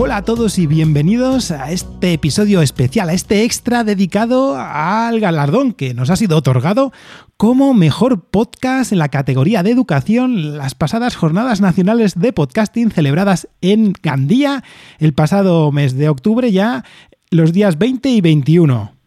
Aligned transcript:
Hola 0.00 0.18
a 0.18 0.22
todos 0.22 0.60
y 0.60 0.68
bienvenidos 0.68 1.50
a 1.50 1.72
este 1.72 2.12
episodio 2.12 2.62
especial, 2.62 3.08
a 3.08 3.14
este 3.14 3.42
extra 3.42 3.82
dedicado 3.82 4.56
al 4.56 5.18
galardón 5.18 5.72
que 5.72 5.92
nos 5.92 6.08
ha 6.10 6.14
sido 6.14 6.36
otorgado 6.36 6.92
como 7.36 7.74
mejor 7.74 8.26
podcast 8.26 8.92
en 8.92 9.00
la 9.00 9.08
categoría 9.08 9.64
de 9.64 9.72
educación 9.72 10.56
las 10.56 10.76
pasadas 10.76 11.16
jornadas 11.16 11.60
nacionales 11.60 12.16
de 12.16 12.32
podcasting 12.32 12.92
celebradas 12.92 13.48
en 13.60 13.92
Gandía 14.00 14.62
el 15.00 15.14
pasado 15.14 15.72
mes 15.72 15.96
de 15.96 16.08
octubre 16.08 16.52
ya 16.52 16.84
los 17.30 17.52
días 17.52 17.76
20 17.76 18.08
y 18.08 18.20
21. 18.20 18.97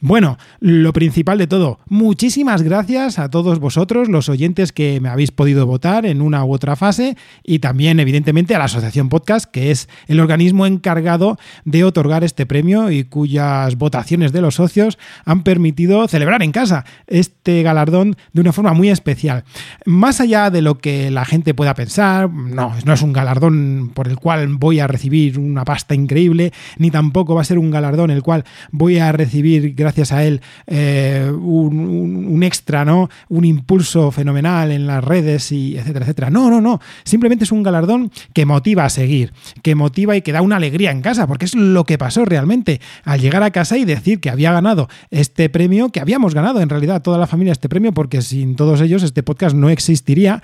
Bueno, 0.00 0.38
lo 0.58 0.92
principal 0.92 1.38
de 1.38 1.46
todo, 1.46 1.78
muchísimas 1.88 2.62
gracias 2.62 3.18
a 3.20 3.30
todos 3.30 3.60
vosotros, 3.60 4.08
los 4.08 4.28
oyentes 4.28 4.72
que 4.72 5.00
me 5.00 5.08
habéis 5.08 5.30
podido 5.30 5.66
votar 5.66 6.04
en 6.04 6.20
una 6.20 6.44
u 6.44 6.52
otra 6.52 6.74
fase 6.74 7.16
y 7.44 7.60
también 7.60 8.00
evidentemente 8.00 8.54
a 8.54 8.58
la 8.58 8.64
Asociación 8.64 9.08
Podcast, 9.08 9.48
que 9.50 9.70
es 9.70 9.88
el 10.08 10.18
organismo 10.18 10.66
encargado 10.66 11.38
de 11.64 11.84
otorgar 11.84 12.24
este 12.24 12.44
premio 12.44 12.90
y 12.90 13.04
cuyas 13.04 13.78
votaciones 13.78 14.32
de 14.32 14.42
los 14.42 14.56
socios 14.56 14.98
han 15.24 15.42
permitido 15.42 16.06
celebrar 16.08 16.42
en 16.42 16.52
casa 16.52 16.84
este 17.06 17.62
galardón 17.62 18.16
de 18.32 18.40
una 18.40 18.52
forma 18.52 18.74
muy 18.74 18.90
especial. 18.90 19.44
Más 19.86 20.20
allá 20.20 20.50
de 20.50 20.60
lo 20.60 20.78
que 20.78 21.10
la 21.10 21.24
gente 21.24 21.54
pueda 21.54 21.74
pensar, 21.74 22.28
no, 22.30 22.74
no 22.84 22.92
es 22.92 23.00
un 23.00 23.12
galardón 23.12 23.92
por 23.94 24.08
el 24.08 24.16
cual 24.16 24.48
voy 24.48 24.80
a 24.80 24.86
recibir 24.86 25.38
una 25.38 25.64
pasta 25.64 25.94
increíble, 25.94 26.52
ni 26.78 26.90
tampoco 26.90 27.34
va 27.34 27.40
a 27.40 27.44
ser 27.44 27.58
un 27.58 27.70
galardón 27.70 28.10
el 28.10 28.22
cual 28.22 28.44
voy 28.70 28.98
a 28.98 29.12
recibir 29.12 29.74
gracias 29.74 29.93
gracias 29.94 30.12
a 30.12 30.24
él 30.24 30.40
eh, 30.66 31.30
un, 31.32 32.42
extra, 32.42 32.84
¿no? 32.84 33.08
Un 33.28 33.44
impulso 33.44 34.10
fenomenal 34.10 34.72
en 34.72 34.86
las 34.86 35.04
redes 35.04 35.52
y 35.52 35.76
etcétera, 35.78 36.04
etcétera. 36.04 36.30
No, 36.30 36.50
no, 36.50 36.60
no. 36.60 36.80
Simplemente 37.04 37.44
es 37.44 37.52
un 37.52 37.62
galardón 37.62 38.10
que 38.32 38.44
motiva 38.44 38.84
a 38.84 38.90
seguir, 38.90 39.32
que 39.62 39.74
motiva 39.74 40.16
y 40.16 40.22
que 40.22 40.32
da 40.32 40.42
una 40.42 40.56
alegría 40.56 40.90
en 40.90 41.00
casa, 41.00 41.26
porque 41.26 41.44
es 41.44 41.54
lo 41.54 41.84
que 41.84 41.96
pasó 41.96 42.24
realmente 42.24 42.80
al 43.04 43.20
llegar 43.20 43.42
a 43.42 43.50
casa 43.50 43.78
y 43.78 43.84
decir 43.84 44.20
que 44.20 44.30
había 44.30 44.52
ganado 44.52 44.88
este 45.10 45.48
premio, 45.48 45.90
que 45.90 46.00
habíamos 46.00 46.34
ganado 46.34 46.60
en 46.60 46.68
realidad 46.68 47.02
toda 47.02 47.18
la 47.18 47.28
familia 47.28 47.52
este 47.52 47.68
premio, 47.68 47.92
porque 47.92 48.20
sin 48.20 48.56
todos 48.56 48.80
ellos 48.80 49.02
este 49.04 49.22
podcast 49.22 49.54
no 49.54 49.70
existiría 49.70 50.42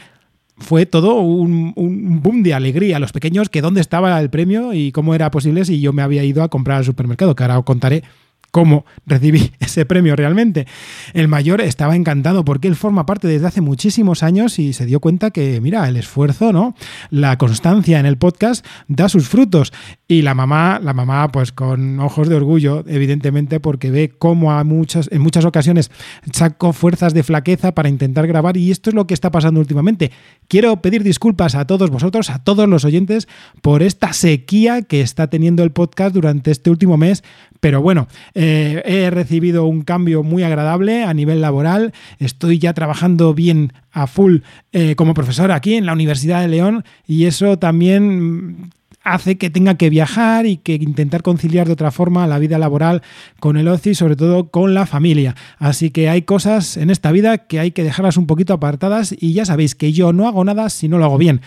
fue 0.59 0.85
todo 0.85 1.15
un, 1.15 1.73
un, 1.75 2.21
boom 2.21 2.43
de 2.43 2.53
alegría. 2.53 2.99
Los 2.99 3.13
pequeños, 3.13 3.49
que 3.49 3.63
dónde 3.63 3.81
estaba 3.81 4.21
el 4.21 4.29
premio 4.29 4.75
y 4.75 4.93
cómo 4.93 5.15
era 5.15 5.31
posible 5.31 5.65
si 5.65 5.81
yo 5.81 5.95
me 5.95 6.03
había 6.03 6.23
ido 6.23 6.43
a 6.43 6.49
comprar 6.49 6.77
al 6.77 6.85
supermercado, 6.85 7.35
que 7.35 7.43
ahora 7.43 7.59
os 7.59 7.65
contaré 7.65 8.03
cómo 8.51 8.85
recibí 9.07 9.53
ese 9.61 9.87
premio 9.87 10.17
realmente. 10.17 10.67
El 11.15 11.29
mayor 11.29 11.61
estaba 11.61 11.97
encantado 11.97 12.45
porque 12.45 12.69
él 12.69 12.77
forma 12.77 13.07
parte 13.07 13.29
desde 13.29 13.47
hace 13.47 13.61
muchísimos 13.61 14.23
años 14.23 14.59
y 14.59 14.73
se 14.73 14.87
dio 14.87 15.01
cuenta 15.01 15.31
que, 15.31 15.61
mira, 15.61 15.89
el 15.89 15.97
esfuerzo, 15.97 16.53
¿no? 16.53 16.75
La 17.11 17.39
constancia 17.39 17.99
en 18.01 18.07
el 18.07 18.17
podcast 18.17 18.65
da 18.89 19.09
sus 19.09 19.29
frutos. 19.29 19.73
Y 20.09 20.23
la 20.23 20.35
mamá, 20.35 20.81
la 20.83 20.93
mamá, 20.93 21.31
pues 21.31 21.53
con 21.53 22.01
ojos 22.01 22.29
de 22.29 22.35
orgullo, 22.35 22.85
evidentemente, 22.87 23.61
porque 23.61 23.91
ve 23.91 24.13
cómo 24.19 24.53
a 24.53 24.65
muchas, 24.65 25.09
en 25.13 25.21
muchas 25.23 25.45
ocasiones 25.45 25.91
saco 26.33 26.73
fuerzas 26.73 27.15
de 27.15 27.23
flaqueza 27.23 27.75
para 27.75 27.89
intentar 27.89 28.27
grabar 28.27 28.57
y 28.57 28.71
esto 28.71 28.91
es 28.91 28.95
lo 28.95 29.07
que 29.07 29.15
está 29.15 29.31
pasando 29.31 29.61
últimamente. 29.61 30.11
Quiero 30.49 30.81
pedir 30.83 31.03
disculpas 31.03 31.55
a 31.55 31.67
todos 31.67 31.91
vosotros, 31.91 32.31
a 32.31 32.43
todos 32.43 32.69
los 32.69 32.85
oyentes, 32.85 33.29
por 33.63 33.83
esta 33.83 34.13
sequía 34.13 34.83
que 34.83 35.01
está 35.01 35.29
teniendo 35.29 35.63
el 35.63 35.71
podcast 35.71 36.15
durante 36.15 36.51
este 36.51 36.71
último 36.71 36.97
mes, 36.97 37.23
pero 37.61 37.83
bueno, 37.83 38.09
eh, 38.43 38.81
he 38.87 39.11
recibido 39.11 39.67
un 39.67 39.83
cambio 39.83 40.23
muy 40.23 40.43
agradable 40.43 41.05
a 41.05 41.13
nivel 41.13 41.43
laboral. 41.43 41.93
Estoy 42.19 42.59
ya 42.59 42.73
trabajando 42.73 43.35
bien 43.35 43.75
a 43.93 44.07
full 44.07 44.39
eh, 44.73 44.95
como 44.95 45.13
profesor 45.13 45.53
aquí 45.53 45.75
en 45.75 45.85
la 45.85 45.93
Universidad 45.93 46.41
de 46.41 46.49
León 46.49 46.87
y 47.07 47.27
eso 47.27 47.59
también 47.59 48.71
hace 49.05 49.37
que 49.37 49.51
tenga 49.51 49.75
que 49.75 49.91
viajar 49.91 50.47
y 50.47 50.57
que 50.57 50.77
intentar 50.77 51.21
conciliar 51.21 51.67
de 51.67 51.75
otra 51.75 51.91
forma 51.91 52.27
la 52.27 52.39
vida 52.39 52.59
laboral 52.59 53.03
con 53.41 53.59
el 53.59 53.69
ocio 53.69 53.93
y 53.93 53.95
sobre 53.95 54.17
todo 54.17 54.49
con 54.49 54.73
la 54.73 54.87
familia. 54.87 55.37
Así 55.59 55.91
que 55.91 56.09
hay 56.09 56.23
cosas 56.23 56.79
en 56.79 56.89
esta 56.89 57.13
vida 57.13 57.37
que 57.37 57.61
hay 57.61 57.73
que 57.73 57.85
dejarlas 57.85 58.17
un 58.17 58.27
poquito 58.27 58.55
apartadas 58.55 59.15
y 59.19 59.35
ya 59.35 59.45
sabéis 59.45 59.75
que 59.75 59.93
yo 59.93 60.15
no 60.15 60.27
hago 60.27 60.47
nada 60.47 60.71
si 60.71 60.89
no 60.89 60.97
lo 60.97 61.05
hago 61.05 61.19
bien. 61.19 61.43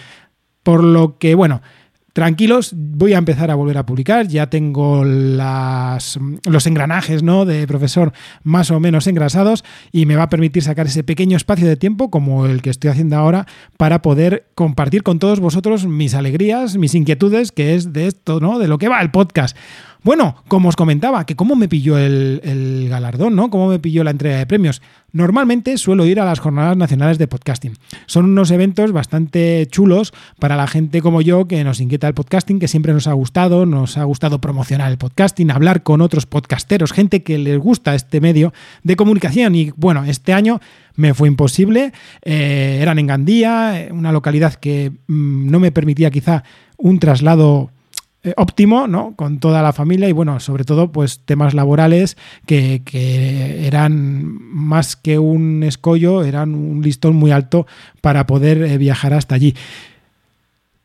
Por 0.62 0.84
lo 0.84 1.18
que, 1.18 1.34
bueno, 1.34 1.64
Tranquilos, 2.14 2.74
voy 2.76 3.14
a 3.14 3.18
empezar 3.18 3.50
a 3.50 3.56
volver 3.56 3.80
a 3.80 3.88
publicar. 3.88 4.28
Ya 4.28 4.48
tengo 4.48 5.04
las, 5.04 6.20
los 6.46 6.68
engranajes 6.68 7.24
¿no? 7.24 7.46
de 7.46 7.66
profesor 7.66 8.14
más 8.44 8.70
o 8.70 8.80
menos 8.80 9.08
engrasados 9.08 9.66
y 9.92 10.06
me 10.06 10.16
va 10.16 10.24
a 10.24 10.30
permitir 10.30 10.62
sacar 10.62 10.86
ese 10.86 11.04
pequeño 11.04 11.36
espacio 11.36 11.68
de 11.68 11.76
tiempo, 11.76 12.12
como 12.12 12.46
el 12.46 12.62
que 12.62 12.70
estoy 12.70 12.92
haciendo 12.92 13.16
ahora, 13.16 13.48
para 13.78 14.04
poder 14.04 14.46
compartir 14.54 15.02
con 15.02 15.18
todos 15.18 15.40
vosotros 15.40 15.88
mis 15.88 16.14
alegrías, 16.14 16.78
mis 16.78 16.94
inquietudes, 16.94 17.52
que 17.52 17.74
es 17.74 17.94
de 17.94 18.06
esto, 18.06 18.40
¿no? 18.40 18.60
De 18.60 18.68
lo 18.68 18.78
que 18.78 18.90
va 18.90 19.02
el 19.02 19.10
podcast. 19.10 19.58
Bueno, 20.04 20.36
como 20.50 20.68
os 20.68 20.76
comentaba, 20.76 21.26
que 21.26 21.38
cómo 21.38 21.56
me 21.56 21.70
pilló 21.70 21.98
el, 21.98 22.88
galardón, 22.90 23.38
¿no? 23.38 23.50
Cómo 23.50 23.70
me 23.70 23.80
pilló 23.80 24.04
la 24.04 24.12
entrega 24.12 24.38
de 24.38 24.46
premios. 24.46 24.82
Normalmente 25.14 25.78
suelo 25.78 26.06
ir 26.06 26.20
a 26.20 26.26
las 26.26 26.40
jornadas 26.40 26.76
nacionales 26.76 27.18
de 27.18 27.28
podcasting. 27.28 27.78
Son 28.06 28.26
unos 28.26 28.52
eventos 28.52 28.92
bastante 28.92 29.66
chulos 29.72 30.14
para 30.40 30.58
la 30.58 30.68
gente 30.68 31.02
como 31.02 31.22
yo 31.22 31.48
que 31.48 31.64
nos 31.64 31.80
inquieta 31.80 32.10
el 32.10 32.14
podcasting, 32.16 32.60
que 32.60 32.68
siempre 32.68 32.92
nos 32.92 33.08
ha 33.08 33.14
gustado, 33.14 33.66
nos 33.66 33.98
ha 33.98 34.04
gustado 34.04 34.42
promocionar 34.42 34.92
el 34.92 34.98
podcasting, 34.98 35.52
hablar 35.52 35.84
con 35.84 36.02
otros 36.02 36.26
podcasteros, 36.26 36.92
gente 36.92 37.24
que 37.24 37.38
les 37.38 37.58
gusta 37.58 37.96
este 37.96 38.20
medio 38.20 38.52
de 38.84 38.98
comunicación. 38.98 39.56
Y 39.56 39.72
bueno, 39.78 40.04
este 40.04 40.34
año 40.34 40.60
me 40.96 41.14
fue 41.14 41.30
imposible. 41.30 41.94
Eh, 42.24 42.80
eran 42.82 43.00
en 43.00 43.08
Gandía, 43.08 43.88
una 43.92 44.12
localidad 44.12 44.56
que 44.56 44.92
mm, 45.08 45.50
no 45.50 45.62
me 45.62 45.72
permitía 45.72 46.12
quizá 46.12 46.44
un 46.76 47.00
traslado 47.00 47.72
eh, 48.24 48.34
óptimo, 48.38 48.88
¿no? 48.88 49.16
Con 49.18 49.40
toda 49.40 49.62
la 49.62 49.74
familia 49.74 50.08
y 50.08 50.14
bueno, 50.14 50.40
sobre 50.40 50.64
todo 50.64 50.94
pues 50.94 51.26
temas 51.26 51.54
laborales 51.54 52.16
que, 52.46 52.82
que, 52.86 53.68
eran 53.68 54.24
más 54.24 54.96
que 54.96 55.20
un 55.20 55.62
escollo, 55.64 56.24
eran 56.24 56.56
un 56.56 56.82
listón 56.82 57.18
muy 57.18 57.32
alto 57.32 57.68
para 58.00 58.26
poder 58.26 58.62
eh, 58.62 58.78
viajar 58.78 59.14
hasta 59.14 59.36
allí. 59.36 59.56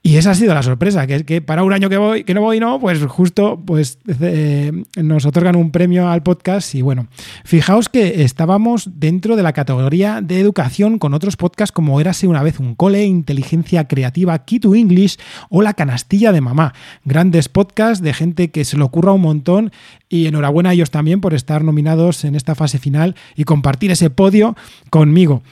Y 0.00 0.16
esa 0.16 0.30
ha 0.30 0.34
sido 0.34 0.54
la 0.54 0.62
sorpresa, 0.62 1.06
que 1.06 1.16
es 1.16 1.24
que 1.24 1.42
para 1.42 1.64
un 1.64 1.72
año 1.72 1.90
que 1.90 1.96
voy, 1.96 2.22
que 2.22 2.32
no 2.32 2.40
voy, 2.40 2.60
no, 2.60 2.78
pues 2.78 3.04
justo 3.06 3.60
pues 3.62 3.98
eh, 4.20 4.72
nos 4.96 5.26
otorgan 5.26 5.56
un 5.56 5.72
premio 5.72 6.08
al 6.08 6.22
podcast 6.22 6.74
y 6.76 6.82
bueno, 6.82 7.08
fijaos 7.44 7.88
que 7.88 8.22
estábamos 8.22 8.88
dentro 8.94 9.34
de 9.34 9.42
la 9.42 9.52
categoría 9.52 10.20
de 10.22 10.38
educación 10.40 10.98
con 11.00 11.14
otros 11.14 11.36
podcasts 11.36 11.72
como 11.72 12.00
Érase 12.00 12.28
una 12.28 12.44
vez 12.44 12.60
un 12.60 12.76
cole, 12.76 13.04
Inteligencia 13.04 13.88
Creativa, 13.88 14.38
Key 14.44 14.60
to 14.60 14.76
English 14.76 15.18
o 15.50 15.62
La 15.62 15.74
Canastilla 15.74 16.30
de 16.30 16.40
Mamá. 16.40 16.74
Grandes 17.04 17.48
podcasts 17.48 18.02
de 18.02 18.14
gente 18.14 18.50
que 18.50 18.64
se 18.64 18.76
lo 18.76 18.84
ocurra 18.84 19.12
un 19.12 19.22
montón 19.22 19.72
y 20.08 20.26
enhorabuena 20.26 20.70
a 20.70 20.72
ellos 20.74 20.92
también 20.92 21.20
por 21.20 21.34
estar 21.34 21.64
nominados 21.64 22.24
en 22.24 22.36
esta 22.36 22.54
fase 22.54 22.78
final 22.78 23.16
y 23.34 23.44
compartir 23.44 23.90
ese 23.90 24.10
podio 24.10 24.56
conmigo. 24.90 25.42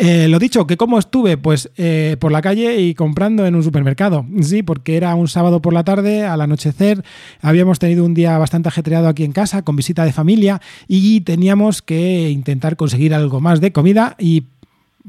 Eh, 0.00 0.28
lo 0.28 0.38
dicho, 0.38 0.66
que 0.66 0.76
cómo 0.76 0.98
estuve, 0.98 1.36
pues 1.36 1.70
eh, 1.76 2.16
por 2.18 2.32
la 2.32 2.42
calle 2.42 2.80
y 2.80 2.94
comprando 2.94 3.46
en 3.46 3.54
un 3.54 3.62
supermercado. 3.62 4.26
Sí, 4.40 4.62
porque 4.62 4.96
era 4.96 5.14
un 5.14 5.28
sábado 5.28 5.60
por 5.60 5.72
la 5.72 5.84
tarde, 5.84 6.24
al 6.24 6.40
anochecer, 6.40 7.04
habíamos 7.40 7.78
tenido 7.78 8.04
un 8.04 8.14
día 8.14 8.38
bastante 8.38 8.68
ajetreado 8.68 9.08
aquí 9.08 9.24
en 9.24 9.32
casa, 9.32 9.62
con 9.62 9.76
visita 9.76 10.04
de 10.04 10.12
familia, 10.12 10.60
y 10.88 11.20
teníamos 11.22 11.82
que 11.82 12.30
intentar 12.30 12.76
conseguir 12.76 13.14
algo 13.14 13.40
más 13.40 13.60
de 13.60 13.72
comida 13.72 14.16
y 14.18 14.44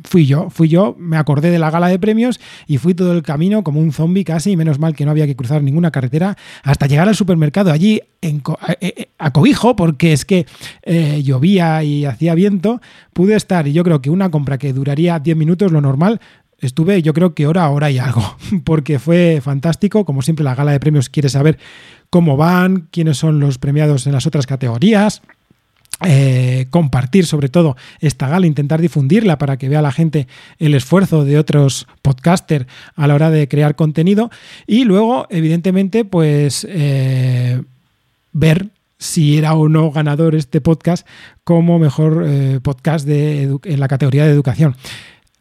fui 0.03 0.25
yo, 0.25 0.49
fui 0.49 0.67
yo, 0.67 0.95
me 0.99 1.17
acordé 1.17 1.51
de 1.51 1.59
la 1.59 1.71
gala 1.71 1.87
de 1.87 1.99
premios 1.99 2.39
y 2.67 2.77
fui 2.77 2.93
todo 2.93 3.13
el 3.13 3.23
camino 3.23 3.63
como 3.63 3.79
un 3.79 3.91
zombie 3.91 4.23
casi, 4.23 4.55
menos 4.55 4.79
mal 4.79 4.95
que 4.95 5.05
no 5.05 5.11
había 5.11 5.25
que 5.25 5.35
cruzar 5.35 5.63
ninguna 5.63 5.91
carretera, 5.91 6.37
hasta 6.63 6.87
llegar 6.87 7.07
al 7.07 7.15
supermercado 7.15 7.71
allí 7.71 8.01
en, 8.21 8.41
eh, 8.67 8.77
eh, 8.81 9.09
a, 9.17 9.31
cobijo, 9.31 9.75
porque 9.75 10.13
es 10.13 10.25
que 10.25 10.45
eh, 10.83 11.21
llovía 11.23 11.83
y 11.83 12.05
hacía 12.05 12.35
viento, 12.35 12.81
pude 13.13 13.35
estar 13.35 13.67
y 13.67 13.73
yo 13.73 13.83
creo 13.83 14.01
que 14.01 14.09
una 14.09 14.29
compra 14.29 14.57
que 14.57 14.73
duraría 14.73 15.19
10 15.19 15.37
minutos, 15.37 15.71
lo 15.71 15.81
normal, 15.81 16.19
estuve 16.59 17.01
yo 17.01 17.13
creo 17.13 17.33
que 17.33 17.47
hora, 17.47 17.69
hora 17.69 17.89
y 17.91 17.97
algo, 17.97 18.37
porque 18.63 18.99
fue 18.99 19.41
fantástico, 19.41 20.05
como 20.05 20.21
siempre 20.21 20.43
la 20.43 20.55
gala 20.55 20.71
de 20.71 20.79
premios 20.79 21.09
quiere 21.09 21.29
saber 21.29 21.57
cómo 22.09 22.37
van, 22.37 22.87
quiénes 22.91 23.17
son 23.17 23.39
los 23.39 23.57
premiados 23.57 24.07
en 24.07 24.13
las 24.13 24.25
otras 24.25 24.45
categorías. 24.45 25.21
Eh, 26.05 26.46
compartir 26.69 27.25
sobre 27.25 27.49
todo 27.49 27.75
esta 27.99 28.27
gala, 28.27 28.47
intentar 28.47 28.81
difundirla 28.81 29.37
para 29.37 29.57
que 29.57 29.69
vea 29.69 29.81
la 29.81 29.91
gente 29.91 30.27
el 30.59 30.75
esfuerzo 30.75 31.25
de 31.25 31.37
otros 31.37 31.87
podcasters 32.01 32.67
a 32.95 33.07
la 33.07 33.15
hora 33.15 33.29
de 33.29 33.47
crear 33.47 33.75
contenido 33.75 34.29
y 34.65 34.83
luego 34.83 35.27
evidentemente 35.29 36.05
pues 36.05 36.65
eh, 36.69 37.61
ver 38.33 38.69
si 38.99 39.37
era 39.37 39.53
o 39.53 39.69
no 39.69 39.91
ganador 39.91 40.35
este 40.35 40.61
podcast 40.61 41.07
como 41.43 41.79
mejor 41.79 42.23
eh, 42.27 42.59
podcast 42.61 43.05
de 43.05 43.57
en 43.63 43.79
la 43.79 43.87
categoría 43.87 44.25
de 44.25 44.31
educación. 44.31 44.75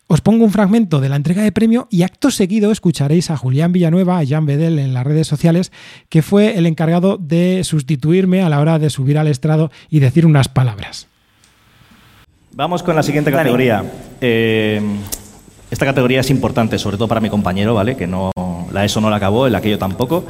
Os 0.08 0.20
pongo 0.20 0.44
un 0.44 0.52
fragmento 0.52 1.00
de 1.00 1.08
la 1.08 1.16
entrega 1.16 1.42
de 1.42 1.50
premio 1.50 1.88
y 1.90 2.02
acto 2.02 2.30
seguido 2.30 2.70
escucharéis 2.70 3.30
a 3.30 3.36
Julián 3.36 3.72
Villanueva, 3.72 4.18
a 4.18 4.26
Jan 4.26 4.46
Bedel 4.46 4.78
en 4.78 4.94
las 4.94 5.04
redes 5.04 5.26
sociales, 5.26 5.72
que 6.08 6.22
fue 6.22 6.56
el 6.58 6.66
encargado 6.66 7.16
de 7.16 7.64
sustituirme 7.64 8.42
a 8.42 8.48
la 8.48 8.60
hora 8.60 8.78
de 8.78 8.88
subir 8.88 9.18
al 9.18 9.26
estrado 9.26 9.72
y 9.90 9.98
decir 9.98 10.24
unas 10.24 10.48
palabras. 10.48 11.08
Vamos 12.56 12.82
con 12.82 12.96
la 12.96 13.02
siguiente 13.02 13.30
categoría. 13.30 13.84
Eh, 14.18 14.80
esta 15.70 15.84
categoría 15.84 16.20
es 16.20 16.30
importante, 16.30 16.78
sobre 16.78 16.96
todo 16.96 17.06
para 17.06 17.20
mi 17.20 17.28
compañero, 17.28 17.74
¿vale? 17.74 17.98
Que 17.98 18.06
no 18.06 18.32
la 18.72 18.82
ESO 18.82 19.02
no 19.02 19.10
la 19.10 19.16
acabó, 19.16 19.46
el 19.46 19.54
aquello 19.54 19.78
tampoco. 19.78 20.24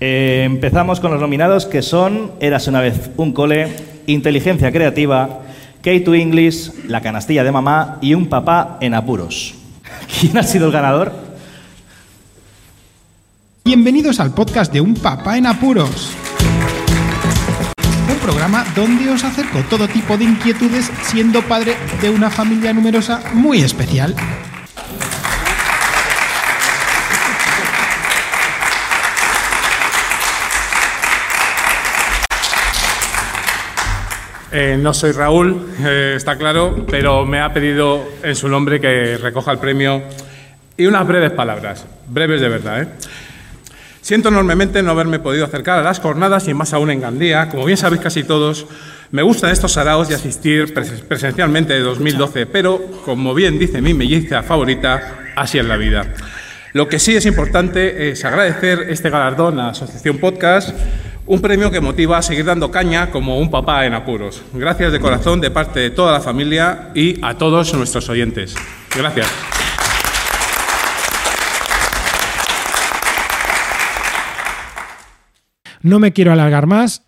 Eh, 0.00 0.44
empezamos 0.46 0.98
con 0.98 1.10
los 1.12 1.20
nominados 1.20 1.66
que 1.66 1.82
son 1.82 2.32
Eras 2.40 2.68
una 2.68 2.80
vez 2.80 3.10
un 3.18 3.32
cole, 3.32 3.68
Inteligencia 4.06 4.72
creativa, 4.72 5.42
K2 5.82 6.20
English, 6.22 6.86
La 6.88 7.02
canastilla 7.02 7.44
de 7.44 7.52
mamá 7.52 7.98
y 8.00 8.14
Un 8.14 8.30
papá 8.30 8.78
en 8.80 8.94
apuros. 8.94 9.54
¿Quién 10.20 10.38
ha 10.38 10.44
sido 10.44 10.68
el 10.68 10.72
ganador? 10.72 11.12
Bienvenidos 13.62 14.20
al 14.20 14.32
podcast 14.32 14.72
de 14.72 14.80
Un 14.80 14.94
papá 14.94 15.36
en 15.36 15.44
apuros. 15.44 16.16
Programa 18.22 18.64
donde 18.76 19.10
os 19.10 19.24
acerco 19.24 19.64
todo 19.68 19.88
tipo 19.88 20.16
de 20.16 20.24
inquietudes 20.24 20.90
siendo 21.02 21.42
padre 21.42 21.76
de 22.00 22.08
una 22.08 22.30
familia 22.30 22.72
numerosa 22.72 23.20
muy 23.34 23.62
especial. 23.62 24.14
Eh, 34.52 34.78
no 34.78 34.94
soy 34.94 35.12
Raúl, 35.12 35.74
eh, 35.80 36.14
está 36.16 36.36
claro, 36.36 36.86
pero 36.88 37.24
me 37.24 37.40
ha 37.40 37.52
pedido 37.52 38.06
en 38.22 38.36
su 38.36 38.48
nombre 38.48 38.80
que 38.80 39.16
recoja 39.16 39.50
el 39.50 39.58
premio 39.58 40.02
y 40.76 40.86
unas 40.86 41.06
breves 41.06 41.32
palabras, 41.32 41.86
breves 42.06 42.40
de 42.40 42.48
verdad. 42.48 42.82
¿eh? 42.82 42.88
Siento 44.02 44.30
enormemente 44.30 44.82
no 44.82 44.90
haberme 44.90 45.20
podido 45.20 45.44
acercar 45.44 45.78
a 45.78 45.82
las 45.82 46.00
jornadas 46.00 46.48
y 46.48 46.54
más 46.54 46.72
aún 46.72 46.90
en 46.90 47.00
Gandía. 47.00 47.48
Como 47.48 47.64
bien 47.64 47.78
sabéis 47.78 48.02
casi 48.02 48.24
todos, 48.24 48.66
me 49.12 49.22
gustan 49.22 49.50
estos 49.50 49.72
saraos 49.72 50.10
y 50.10 50.14
asistir 50.14 50.74
presencialmente 50.74 51.72
de 51.72 51.80
2012, 51.80 52.46
pero 52.46 52.80
como 53.04 53.32
bien 53.32 53.60
dice 53.60 53.80
mi 53.80 53.94
melliza 53.94 54.42
favorita, 54.42 55.30
así 55.36 55.58
es 55.58 55.64
la 55.64 55.76
vida. 55.76 56.04
Lo 56.72 56.88
que 56.88 56.98
sí 56.98 57.14
es 57.14 57.26
importante 57.26 58.10
es 58.10 58.24
agradecer 58.24 58.86
este 58.88 59.08
galardón 59.08 59.60
a 59.60 59.68
Asociación 59.68 60.18
Podcast 60.18 60.74
un 61.26 61.40
premio 61.40 61.70
que 61.70 61.80
motiva 61.80 62.18
a 62.18 62.22
seguir 62.22 62.44
dando 62.44 62.70
caña 62.70 63.10
como 63.10 63.38
un 63.38 63.50
papá 63.50 63.86
en 63.86 63.94
apuros. 63.94 64.42
Gracias 64.52 64.92
de 64.92 64.98
corazón 65.00 65.40
de 65.40 65.52
parte 65.52 65.78
de 65.78 65.90
toda 65.90 66.12
la 66.12 66.20
familia 66.20 66.90
y 66.94 67.24
a 67.24 67.38
todos 67.38 67.72
nuestros 67.74 68.08
oyentes. 68.08 68.56
Gracias. 68.96 69.61
No 75.82 75.98
me 75.98 76.12
quiero 76.12 76.32
alargar 76.32 76.66
más. 76.66 77.02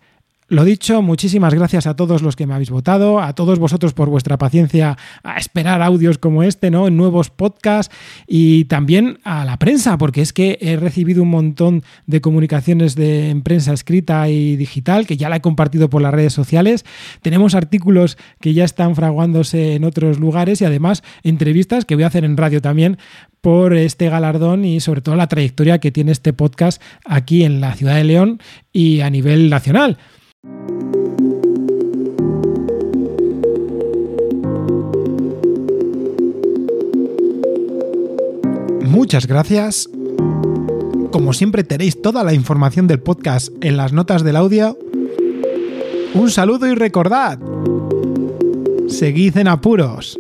Lo 0.49 0.67
dicho, 0.67 1.01
muchísimas 1.01 1.55
gracias 1.55 1.87
a 1.87 1.97
todos 1.97 2.21
los 2.21 2.37
que 2.37 2.47
me 2.47 2.53
habéis 2.53 2.69
votado, 2.69 3.19
a 3.19 3.33
todos 3.35 3.59
vosotros 3.59 3.95
por 3.95 4.11
vuestra 4.11 4.37
paciencia 4.37 4.99
a 5.23 5.39
esperar 5.39 5.81
audios 5.81 6.19
como 6.19 6.43
este, 6.43 6.71
¿no? 6.71 6.87
En 6.87 6.99
nuevos 6.99 7.31
podcasts 7.31 7.95
y 8.27 8.67
también 8.67 9.21
a 9.25 9.47
la 9.47 9.59
prensa, 9.59 9.97
porque 9.97 10.21
es 10.21 10.35
que 10.35 10.59
he 10.61 10.77
recibido 10.77 11.23
un 11.23 11.31
montón 11.31 11.83
de 12.07 12.21
comunicaciones 12.21 12.95
de 12.95 13.41
prensa 13.43 13.73
escrita 13.73 14.29
y 14.29 14.57
digital 14.57 15.07
que 15.07 15.17
ya 15.17 15.31
la 15.31 15.37
he 15.37 15.41
compartido 15.41 15.89
por 15.89 16.03
las 16.03 16.13
redes 16.13 16.35
sociales. 16.35 16.85
Tenemos 17.23 17.55
artículos 17.55 18.19
que 18.39 18.53
ya 18.53 18.65
están 18.65 18.97
fraguándose 18.97 19.77
en 19.77 19.85
otros 19.85 20.21
lugares 20.21 20.61
y 20.61 20.67
además 20.67 21.03
entrevistas 21.23 21.87
que 21.87 21.95
voy 21.95 22.05
a 22.05 22.09
hacer 22.09 22.27
en 22.27 22.37
radio 22.37 22.61
también 22.61 22.99
por 23.41 23.75
este 23.75 24.11
galardón 24.11 24.67
y 24.67 24.81
sobre 24.81 25.01
todo 25.01 25.17
la 25.17 25.27
trayectoria 25.27 25.79
que 25.79 25.91
tiene 25.91 26.13
este 26.13 26.35
podcast 26.35 26.83
aquí 27.07 27.45
en 27.45 27.63
la 27.63 27.75
ciudad 27.75 27.95
de 27.95 28.05
León 28.05 28.41
y 28.75 29.01
a 29.01 29.09
nivel 29.09 29.49
nacional. 29.49 29.97
Muchas 38.95 39.27
gracias. 39.27 39.89
Como 41.11 41.33
siempre 41.33 41.65
tenéis 41.65 42.01
toda 42.01 42.23
la 42.23 42.33
información 42.33 42.87
del 42.87 43.01
podcast 43.01 43.53
en 43.61 43.77
las 43.77 43.93
notas 43.93 44.23
del 44.23 44.37
audio. 44.37 44.79
Un 46.15 46.31
saludo 46.31 46.69
y 46.69 46.77
recordad, 46.77 47.41
seguid 48.87 49.37
en 49.37 49.49
apuros. 49.49 50.17